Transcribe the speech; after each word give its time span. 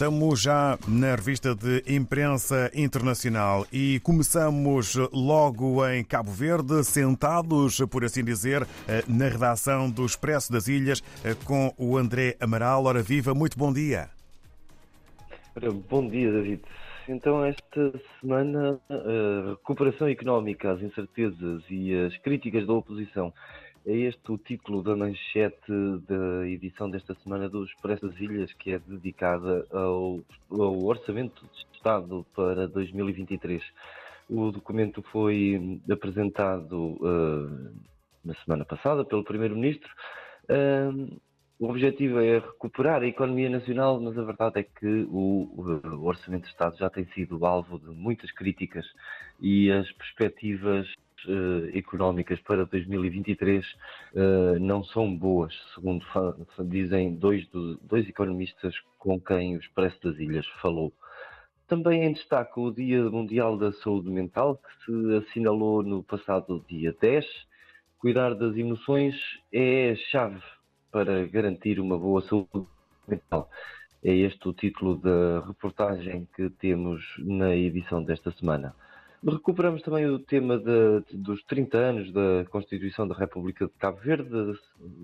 Estamos 0.00 0.40
já 0.40 0.78
na 0.88 1.14
revista 1.14 1.54
de 1.54 1.84
imprensa 1.86 2.70
internacional 2.74 3.66
e 3.70 4.00
começamos 4.00 4.96
logo 5.12 5.86
em 5.86 6.02
Cabo 6.02 6.30
Verde, 6.30 6.82
sentados, 6.84 7.82
por 7.90 8.02
assim 8.02 8.24
dizer, 8.24 8.66
na 9.06 9.28
redação 9.28 9.90
do 9.90 10.06
Expresso 10.06 10.50
das 10.50 10.68
Ilhas, 10.68 11.02
com 11.44 11.74
o 11.76 11.98
André 11.98 12.34
Amaral. 12.40 12.86
Ora 12.86 13.02
viva, 13.02 13.34
muito 13.34 13.58
bom 13.58 13.70
dia. 13.70 14.08
Bom 15.90 16.08
dia, 16.08 16.32
David. 16.32 16.62
Então, 17.06 17.44
esta 17.44 17.92
semana, 18.22 18.80
a 18.88 19.50
recuperação 19.50 20.08
económica, 20.08 20.72
as 20.72 20.80
incertezas 20.80 21.62
e 21.68 21.94
as 22.06 22.16
críticas 22.22 22.66
da 22.66 22.72
oposição 22.72 23.34
é 23.90 23.96
este 23.96 24.30
o 24.30 24.38
título 24.38 24.82
da 24.82 24.94
manchete 24.94 25.72
da 26.06 26.46
edição 26.46 26.88
desta 26.88 27.12
semana 27.14 27.48
do 27.48 27.64
Expresso 27.64 28.06
das 28.06 28.20
Ilhas, 28.20 28.52
que 28.52 28.72
é 28.72 28.78
dedicada 28.78 29.66
ao, 29.72 30.20
ao 30.48 30.84
Orçamento 30.84 31.44
de 31.52 31.76
Estado 31.76 32.24
para 32.34 32.68
2023. 32.68 33.60
O 34.28 34.52
documento 34.52 35.02
foi 35.10 35.80
apresentado 35.90 36.96
uh, 37.00 37.74
na 38.24 38.34
semana 38.44 38.64
passada 38.64 39.04
pelo 39.04 39.24
Primeiro-Ministro. 39.24 39.90
Uh, 40.44 41.20
o 41.58 41.68
objetivo 41.68 42.20
é 42.20 42.38
recuperar 42.38 43.02
a 43.02 43.08
economia 43.08 43.50
nacional, 43.50 44.00
mas 44.00 44.16
a 44.16 44.22
verdade 44.22 44.60
é 44.60 44.62
que 44.62 45.04
o, 45.10 45.52
o 45.98 46.04
Orçamento 46.04 46.44
de 46.44 46.50
Estado 46.50 46.76
já 46.78 46.88
tem 46.88 47.06
sido 47.06 47.44
alvo 47.44 47.78
de 47.80 47.90
muitas 47.90 48.30
críticas 48.30 48.86
e 49.40 49.68
as 49.70 49.90
perspectivas 49.92 50.86
uh, 51.26 51.76
económicas 51.76 52.40
para 52.40 52.64
2023 52.64 53.64
uh, 53.64 53.68
eh, 54.14 54.58
não 54.58 54.84
são 54.84 55.16
boas, 55.16 55.54
segundo 55.74 56.04
dizem 56.60 57.14
dois, 57.14 57.48
dois 57.82 58.08
economistas 58.08 58.74
com 58.98 59.20
quem 59.20 59.56
o 59.56 59.60
Expresso 59.60 59.98
das 60.02 60.18
Ilhas 60.18 60.46
falou. 60.60 60.92
Também 61.66 62.04
em 62.04 62.12
destaque 62.12 62.58
o 62.58 62.70
Dia 62.70 63.08
Mundial 63.08 63.56
da 63.56 63.72
Saúde 63.72 64.10
Mental, 64.10 64.56
que 64.56 64.84
se 64.84 65.16
assinalou 65.16 65.82
no 65.82 66.02
passado 66.02 66.64
dia 66.68 66.92
10. 67.00 67.24
Cuidar 67.98 68.34
das 68.34 68.56
emoções 68.56 69.14
é 69.52 69.92
a 69.92 69.96
chave 70.10 70.42
para 70.90 71.26
garantir 71.26 71.78
uma 71.78 71.96
boa 71.96 72.22
saúde 72.22 72.66
mental. 73.06 73.48
É 74.02 74.12
este 74.12 74.48
o 74.48 74.52
título 74.52 74.96
da 74.96 75.46
reportagem 75.46 76.26
que 76.34 76.48
temos 76.50 77.04
na 77.18 77.54
edição 77.54 78.02
desta 78.02 78.32
semana. 78.32 78.74
Recuperamos 79.22 79.82
também 79.82 80.06
o 80.06 80.18
tema 80.18 80.56
de, 80.58 81.04
dos 81.12 81.42
30 81.44 81.76
anos 81.76 82.12
da 82.12 82.46
Constituição 82.50 83.06
da 83.06 83.14
República 83.14 83.66
de 83.66 83.72
Cabo 83.72 83.98
Verde. 83.98 84.58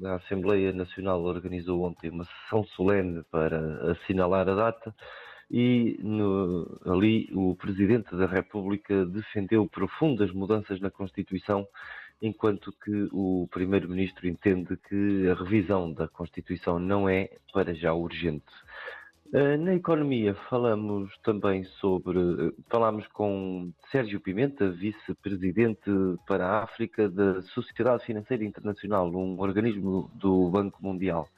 A 0.07 0.15
Assembleia 0.15 0.73
Nacional 0.73 1.23
organizou 1.23 1.83
ontem 1.83 2.09
uma 2.09 2.25
sessão 2.25 2.65
solene 2.65 3.23
para 3.31 3.93
assinalar 3.93 4.49
a 4.49 4.55
data 4.55 4.95
e 5.51 5.99
no, 6.03 6.81
ali 6.87 7.29
o 7.35 7.55
Presidente 7.57 8.17
da 8.17 8.27
República 8.27 9.05
defendeu 9.05 9.69
profundas 9.69 10.33
mudanças 10.33 10.81
na 10.81 10.91
Constituição, 10.91 11.69
enquanto 12.21 12.73
que 12.85 13.09
o 13.13 13.47
Primeiro-Ministro 13.51 14.27
entende 14.27 14.79
que 14.89 15.29
a 15.29 15.35
revisão 15.35 15.93
da 15.93 16.09
Constituição 16.09 16.79
não 16.79 17.07
é, 17.07 17.31
para 17.53 17.75
já, 17.75 17.93
urgente. 17.93 18.45
Eh, 19.33 19.57
na 19.57 19.75
economia 19.75 20.35
falamos 20.49 21.11
também 21.19 21.65
sobre, 21.81 22.19
eh, 22.19 22.53
falámos 22.71 23.07
com 23.09 23.73
Sérgio 23.91 24.21
Pimenta, 24.21 24.71
vice-presidente 24.71 25.91
para 26.29 26.47
a 26.47 26.63
África 26.63 27.09
da 27.09 27.43
Sociedade 27.43 28.05
Financeira 28.05 28.45
Internacional, 28.45 29.11
um 29.11 29.41
organismo 29.41 30.09
do 30.15 30.49
Banco 30.51 30.79
Mundial. 30.81 31.29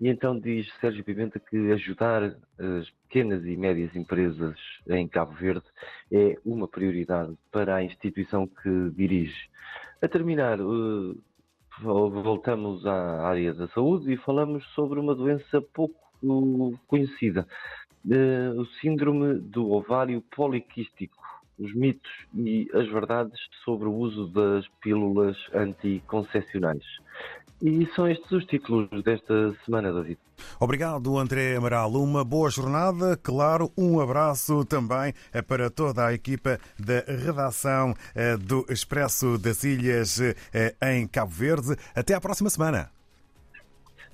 E 0.00 0.08
então 0.08 0.38
diz 0.38 0.68
Sérgio 0.80 1.04
Pimenta 1.04 1.38
que 1.38 1.70
ajudar 1.72 2.22
as 2.58 2.90
pequenas 3.08 3.44
e 3.44 3.56
médias 3.56 3.94
empresas 3.94 4.56
em 4.88 5.06
Cabo 5.06 5.32
Verde 5.32 5.66
é 6.10 6.36
uma 6.44 6.66
prioridade 6.66 7.36
para 7.52 7.76
a 7.76 7.84
instituição 7.84 8.46
que 8.46 8.90
dirige. 8.90 9.48
A 10.02 10.08
terminar, 10.08 10.58
eh, 10.58 11.14
voltamos 11.80 12.84
à 12.86 13.22
área 13.28 13.54
da 13.54 13.68
saúde 13.68 14.12
e 14.12 14.16
falamos 14.16 14.66
sobre 14.74 14.98
uma 14.98 15.14
doença 15.14 15.62
pouco 15.62 16.09
conhecida, 16.86 17.46
uh, 18.04 18.60
o 18.60 18.66
síndrome 18.80 19.34
do 19.34 19.70
ovário 19.70 20.22
poliquístico, 20.34 21.16
os 21.58 21.74
mitos 21.74 22.10
e 22.34 22.68
as 22.74 22.88
verdades 22.88 23.38
sobre 23.64 23.86
o 23.86 23.92
uso 23.92 24.28
das 24.28 24.66
pílulas 24.80 25.36
anticoncepcionais. 25.54 26.84
E 27.62 27.86
são 27.94 28.08
estes 28.08 28.30
os 28.32 28.46
títulos 28.46 28.88
desta 29.04 29.54
semana, 29.66 29.92
David. 29.92 30.18
Obrigado, 30.58 31.18
André 31.18 31.56
Amaral. 31.56 31.92
Uma 31.92 32.24
boa 32.24 32.48
jornada. 32.48 33.18
Claro, 33.18 33.70
um 33.76 34.00
abraço 34.00 34.64
também 34.64 35.12
eh, 35.30 35.42
para 35.42 35.68
toda 35.68 36.06
a 36.06 36.14
equipa 36.14 36.58
da 36.78 37.00
redação 37.00 37.94
eh, 38.14 38.38
do 38.38 38.64
Expresso 38.70 39.36
das 39.36 39.62
Ilhas 39.62 40.18
em 40.82 41.06
Cabo 41.06 41.32
Verde. 41.32 41.76
Até 41.94 42.14
à 42.14 42.20
próxima 42.20 42.48
semana. 42.48 42.90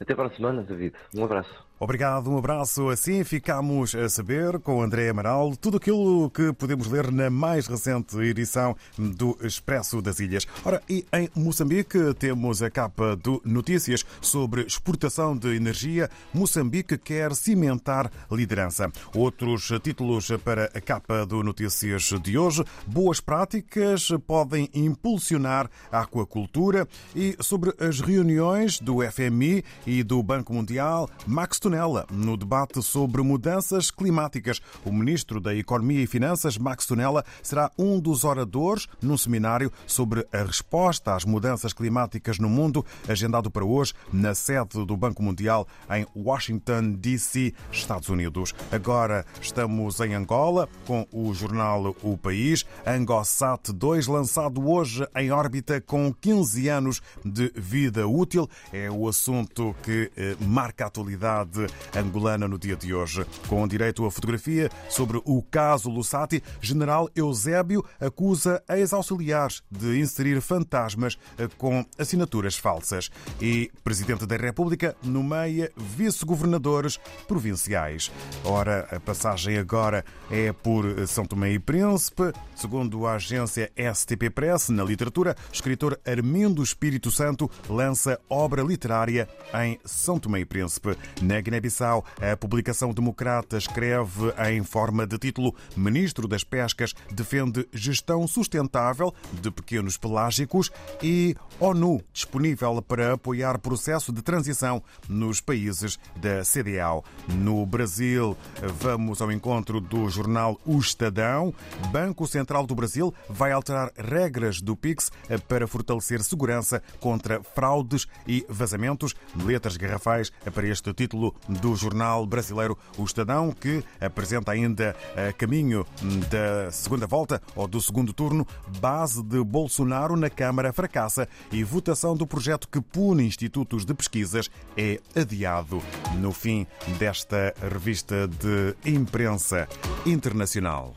Até 0.00 0.12
para 0.12 0.26
a 0.26 0.30
semana, 0.30 0.62
David. 0.62 0.94
Um 1.14 1.24
abraço. 1.24 1.66
Obrigado, 1.78 2.30
um 2.30 2.38
abraço. 2.38 2.88
Assim 2.88 3.22
ficamos 3.22 3.94
a 3.94 4.08
saber 4.08 4.58
com 4.60 4.80
André 4.80 5.10
Amaral 5.10 5.54
tudo 5.56 5.76
aquilo 5.76 6.30
que 6.30 6.50
podemos 6.54 6.86
ler 6.86 7.12
na 7.12 7.28
mais 7.28 7.66
recente 7.66 8.16
edição 8.16 8.74
do 8.96 9.36
Expresso 9.42 10.00
das 10.00 10.18
Ilhas. 10.18 10.46
Ora, 10.64 10.82
e 10.88 11.04
em 11.12 11.28
Moçambique 11.36 11.98
temos 12.18 12.62
a 12.62 12.70
capa 12.70 13.14
do 13.14 13.42
Notícias 13.44 14.06
sobre 14.22 14.62
exportação 14.62 15.36
de 15.36 15.54
energia. 15.54 16.08
Moçambique 16.32 16.96
quer 16.96 17.34
cimentar 17.34 18.10
liderança. 18.32 18.90
Outros 19.14 19.70
títulos 19.82 20.30
para 20.42 20.70
a 20.74 20.80
capa 20.80 21.26
do 21.26 21.42
Notícias 21.42 22.04
de 22.22 22.38
hoje. 22.38 22.64
Boas 22.86 23.20
práticas 23.20 24.08
podem 24.26 24.70
impulsionar 24.72 25.68
a 25.92 26.00
aquacultura 26.00 26.88
e 27.14 27.36
sobre 27.40 27.74
as 27.78 28.00
reuniões 28.00 28.80
do 28.80 29.00
FMI 29.02 29.62
e 29.86 30.02
do 30.02 30.22
Banco 30.22 30.54
Mundial, 30.54 31.10
Max 31.26 31.58
Tonella 31.66 32.06
no 32.12 32.36
debate 32.36 32.80
sobre 32.80 33.22
mudanças 33.22 33.90
climáticas. 33.90 34.60
O 34.84 34.92
ministro 34.92 35.40
da 35.40 35.52
Economia 35.52 36.00
e 36.00 36.06
Finanças, 36.06 36.56
Max 36.56 36.86
Tonella, 36.86 37.24
será 37.42 37.72
um 37.76 37.98
dos 37.98 38.22
oradores 38.22 38.86
num 39.02 39.18
seminário 39.18 39.72
sobre 39.84 40.24
a 40.32 40.44
resposta 40.44 41.12
às 41.12 41.24
mudanças 41.24 41.72
climáticas 41.72 42.38
no 42.38 42.48
mundo, 42.48 42.86
agendado 43.08 43.50
para 43.50 43.64
hoje 43.64 43.94
na 44.12 44.32
sede 44.32 44.86
do 44.86 44.96
Banco 44.96 45.24
Mundial 45.24 45.66
em 45.90 46.06
Washington, 46.14 46.92
D.C., 46.92 47.52
Estados 47.72 48.08
Unidos. 48.08 48.54
Agora 48.70 49.26
estamos 49.42 49.98
em 49.98 50.14
Angola 50.14 50.68
com 50.86 51.04
o 51.10 51.34
jornal 51.34 51.96
O 52.00 52.16
País. 52.16 52.64
Angosat 52.86 53.72
2, 53.72 54.06
lançado 54.06 54.64
hoje 54.70 55.04
em 55.16 55.32
órbita 55.32 55.80
com 55.80 56.14
15 56.14 56.68
anos 56.68 57.02
de 57.24 57.50
vida 57.56 58.06
útil, 58.06 58.48
é 58.72 58.88
o 58.88 59.08
assunto 59.08 59.74
que 59.82 60.12
eh, 60.16 60.36
marca 60.40 60.84
a 60.84 60.86
atualidade 60.86 61.55
angolana 61.94 62.48
no 62.48 62.58
dia 62.58 62.76
de 62.76 62.94
hoje. 62.94 63.26
Com 63.48 63.66
direito 63.66 64.04
à 64.04 64.10
fotografia 64.10 64.70
sobre 64.88 65.20
o 65.24 65.42
caso 65.42 65.90
Lussati, 65.90 66.42
General 66.60 67.08
Eusébio 67.14 67.84
acusa 68.00 68.62
ex-auxiliares 68.68 69.62
de 69.70 69.98
inserir 69.98 70.40
fantasmas 70.40 71.18
com 71.56 71.84
assinaturas 71.98 72.56
falsas. 72.56 73.10
E 73.40 73.70
Presidente 73.82 74.26
da 74.26 74.36
República 74.36 74.96
nomeia 75.02 75.70
vice-governadores 75.76 76.98
provinciais. 77.26 78.10
Ora, 78.44 78.88
a 78.90 79.00
passagem 79.00 79.58
agora 79.58 80.04
é 80.30 80.52
por 80.52 80.84
São 81.06 81.24
Tomé 81.24 81.52
e 81.52 81.58
Príncipe. 81.58 82.32
Segundo 82.54 83.06
a 83.06 83.14
agência 83.14 83.70
STP 83.94 84.30
Press, 84.30 84.68
na 84.68 84.84
literatura, 84.84 85.36
escritor 85.52 85.98
Armindo 86.06 86.62
Espírito 86.62 87.10
Santo 87.10 87.50
lança 87.68 88.18
obra 88.28 88.62
literária 88.62 89.28
em 89.62 89.78
São 89.84 90.18
Tomé 90.18 90.40
e 90.40 90.44
Príncipe. 90.44 90.96
Na 91.22 91.40
Guiné-Bissau, 91.46 92.04
a 92.20 92.36
publicação 92.36 92.92
democrata 92.92 93.56
escreve 93.56 94.34
em 94.50 94.64
forma 94.64 95.06
de 95.06 95.16
título 95.16 95.54
Ministro 95.76 96.26
das 96.26 96.42
Pescas 96.42 96.92
defende 97.12 97.68
gestão 97.72 98.26
sustentável 98.26 99.14
de 99.40 99.48
pequenos 99.52 99.96
pelágicos 99.96 100.72
e 101.00 101.36
ONU 101.60 102.02
disponível 102.12 102.82
para 102.82 103.12
apoiar 103.12 103.60
processo 103.60 104.12
de 104.12 104.22
transição 104.22 104.82
nos 105.08 105.40
países 105.40 106.00
da 106.16 106.42
CDAO. 106.42 107.04
No 107.28 107.64
Brasil, 107.64 108.36
vamos 108.80 109.22
ao 109.22 109.30
encontro 109.30 109.80
do 109.80 110.08
jornal 110.08 110.58
O 110.66 110.78
Estadão. 110.78 111.54
Banco 111.92 112.26
Central 112.26 112.66
do 112.66 112.74
Brasil 112.74 113.14
vai 113.28 113.52
alterar 113.52 113.92
regras 113.96 114.60
do 114.60 114.74
PIX 114.74 115.12
para 115.46 115.68
fortalecer 115.68 116.24
segurança 116.24 116.82
contra 116.98 117.40
fraudes 117.40 118.08
e 118.26 118.44
vazamentos. 118.48 119.14
Letras 119.44 119.76
garrafais 119.76 120.32
para 120.52 120.66
este 120.66 120.92
título 120.92 121.35
do 121.48 121.74
jornal 121.74 122.26
brasileiro 122.26 122.76
O 122.96 123.04
Estadão, 123.04 123.52
que 123.52 123.84
apresenta 124.00 124.52
ainda 124.52 124.94
a 125.16 125.32
caminho 125.32 125.86
da 126.30 126.70
segunda 126.70 127.06
volta 127.06 127.40
ou 127.54 127.66
do 127.66 127.80
segundo 127.80 128.12
turno, 128.12 128.46
base 128.80 129.22
de 129.22 129.42
Bolsonaro 129.42 130.16
na 130.16 130.30
Câmara 130.30 130.72
fracassa 130.72 131.28
e 131.52 131.62
votação 131.62 132.16
do 132.16 132.26
projeto 132.26 132.68
que 132.68 132.80
pune 132.80 133.26
institutos 133.26 133.84
de 133.84 133.94
pesquisas 133.94 134.50
é 134.76 135.00
adiado 135.14 135.82
no 136.18 136.32
fim 136.32 136.66
desta 136.98 137.54
revista 137.70 138.28
de 138.28 138.74
imprensa 138.84 139.68
internacional. 140.04 140.94